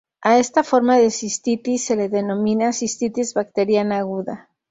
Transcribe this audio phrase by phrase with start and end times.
[0.29, 4.35] A esta forma de cistitis se le denomina cistitis bacteriana aguda.